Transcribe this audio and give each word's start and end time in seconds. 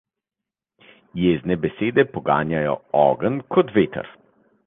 Jezne 1.23 1.57
besede 1.65 2.05
poganjajo 2.17 2.75
ogenj 3.03 3.39
kot 3.57 3.73
veter. 3.79 4.13